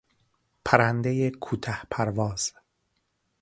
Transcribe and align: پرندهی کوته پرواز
پرندهی 0.65 1.31
کوته 1.31 1.75
پرواز 1.91 2.53